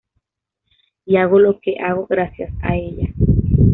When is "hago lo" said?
1.17-1.59